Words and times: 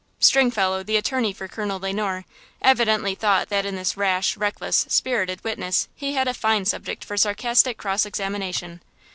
Stringfellow, 0.19 0.81
the 0.81 0.97
attorney 0.97 1.31
for 1.31 1.47
Colonel 1.47 1.79
Le 1.79 1.93
Noir, 1.93 2.25
evidently 2.59 3.13
thought 3.13 3.49
that 3.49 3.67
in 3.67 3.75
this 3.75 3.95
rash, 3.95 4.35
reckless, 4.35 4.87
spirited 4.89 5.43
witness 5.43 5.89
he 5.95 6.13
had 6.13 6.27
a 6.27 6.33
fine 6.33 6.65
subject 6.65 7.05
for 7.05 7.17
sarcastic 7.17 7.77
cross 7.77 8.03
examination! 8.03 8.81